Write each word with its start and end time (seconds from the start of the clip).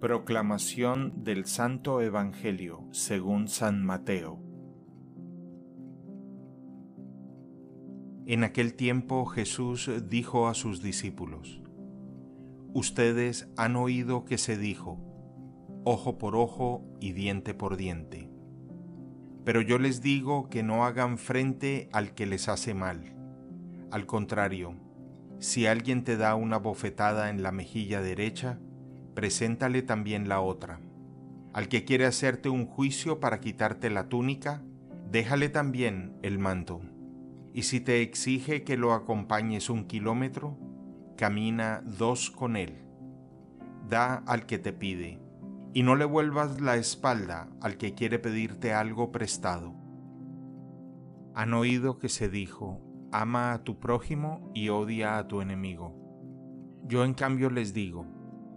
Proclamación 0.00 1.24
del 1.24 1.44
Santo 1.44 2.00
Evangelio 2.00 2.88
según 2.90 3.48
San 3.48 3.84
Mateo. 3.84 4.40
En 8.24 8.42
aquel 8.42 8.72
tiempo 8.72 9.26
Jesús 9.26 9.90
dijo 10.08 10.48
a 10.48 10.54
sus 10.54 10.80
discípulos, 10.82 11.60
Ustedes 12.72 13.50
han 13.58 13.76
oído 13.76 14.24
que 14.24 14.38
se 14.38 14.56
dijo, 14.56 14.98
ojo 15.84 16.16
por 16.16 16.34
ojo 16.34 16.82
y 16.98 17.12
diente 17.12 17.52
por 17.52 17.76
diente. 17.76 18.30
Pero 19.44 19.60
yo 19.60 19.78
les 19.78 20.00
digo 20.00 20.48
que 20.48 20.62
no 20.62 20.86
hagan 20.86 21.18
frente 21.18 21.90
al 21.92 22.14
que 22.14 22.24
les 22.24 22.48
hace 22.48 22.72
mal. 22.72 23.14
Al 23.90 24.06
contrario, 24.06 24.76
si 25.40 25.66
alguien 25.66 26.04
te 26.04 26.16
da 26.16 26.36
una 26.36 26.56
bofetada 26.56 27.28
en 27.28 27.42
la 27.42 27.52
mejilla 27.52 28.00
derecha, 28.00 28.58
preséntale 29.14 29.82
también 29.82 30.28
la 30.28 30.40
otra. 30.40 30.80
Al 31.52 31.68
que 31.68 31.84
quiere 31.84 32.06
hacerte 32.06 32.48
un 32.48 32.66
juicio 32.66 33.20
para 33.20 33.40
quitarte 33.40 33.90
la 33.90 34.08
túnica, 34.08 34.62
déjale 35.10 35.48
también 35.48 36.16
el 36.22 36.38
manto. 36.38 36.80
Y 37.52 37.62
si 37.62 37.80
te 37.80 38.02
exige 38.02 38.62
que 38.62 38.76
lo 38.76 38.92
acompañes 38.92 39.70
un 39.70 39.84
kilómetro, 39.84 40.56
camina 41.16 41.82
dos 41.84 42.30
con 42.30 42.56
él. 42.56 42.78
Da 43.88 44.22
al 44.26 44.46
que 44.46 44.58
te 44.58 44.72
pide, 44.72 45.18
y 45.74 45.82
no 45.82 45.96
le 45.96 46.04
vuelvas 46.04 46.60
la 46.60 46.76
espalda 46.76 47.48
al 47.60 47.76
que 47.76 47.94
quiere 47.94 48.18
pedirte 48.18 48.72
algo 48.72 49.10
prestado. 49.10 49.74
Han 51.34 51.54
oído 51.54 51.98
que 51.98 52.08
se 52.08 52.28
dijo, 52.28 52.80
ama 53.12 53.52
a 53.52 53.64
tu 53.64 53.80
prójimo 53.80 54.50
y 54.54 54.68
odia 54.68 55.18
a 55.18 55.26
tu 55.26 55.40
enemigo. 55.40 55.96
Yo 56.86 57.04
en 57.04 57.14
cambio 57.14 57.50
les 57.50 57.72
digo, 57.74 58.06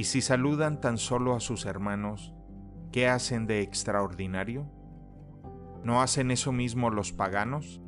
Y 0.00 0.04
si 0.04 0.22
saludan 0.22 0.80
tan 0.80 0.96
solo 0.96 1.34
a 1.34 1.40
sus 1.40 1.66
hermanos, 1.66 2.32
¿qué 2.90 3.06
hacen 3.06 3.46
de 3.46 3.60
extraordinario? 3.60 4.66
¿No 5.84 6.00
hacen 6.00 6.30
eso 6.30 6.52
mismo 6.52 6.88
los 6.88 7.12
paganos? 7.12 7.82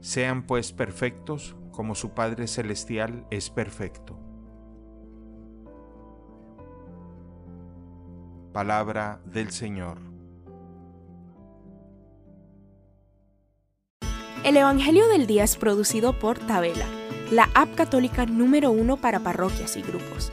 Sean 0.00 0.46
pues 0.46 0.72
perfectos 0.72 1.56
como 1.72 1.96
su 1.96 2.10
Padre 2.14 2.46
Celestial 2.46 3.26
es 3.32 3.50
perfecto. 3.50 4.16
Palabra 8.52 9.20
del 9.24 9.50
Señor. 9.50 9.98
El 14.44 14.56
Evangelio 14.56 15.08
del 15.08 15.26
Día 15.26 15.42
es 15.42 15.56
producido 15.56 16.16
por 16.16 16.38
Tabela, 16.38 16.86
la 17.32 17.48
app 17.56 17.74
católica 17.74 18.24
número 18.24 18.70
uno 18.70 18.98
para 18.98 19.18
parroquias 19.18 19.76
y 19.76 19.82
grupos. 19.82 20.32